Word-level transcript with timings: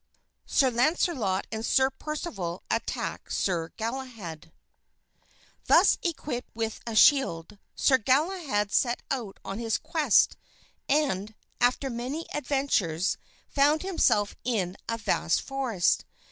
Sir 0.47 0.71
Launcelot 0.71 1.45
and 1.51 1.63
Sir 1.63 1.91
Percival 1.91 2.63
Attack 2.71 3.29
Sir 3.29 3.69
Galahad 3.77 4.51
Thus 5.65 5.99
equipped 6.01 6.49
with 6.55 6.79
a 6.87 6.95
shield, 6.95 7.59
Sir 7.75 7.99
Galahad 7.99 8.71
set 8.73 9.03
out 9.11 9.37
on 9.45 9.59
his 9.59 9.77
quest; 9.77 10.37
and, 10.89 11.35
after 11.59 11.87
many 11.91 12.25
adventures, 12.33 13.17
found 13.47 13.83
himself 13.83 14.35
in 14.43 14.75
a 14.89 14.97
vast 14.97 15.39
forest. 15.39 16.03